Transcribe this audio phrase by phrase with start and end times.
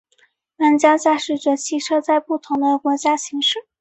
[0.57, 3.59] 玩家驾驶着汽车在不同的国家行驶。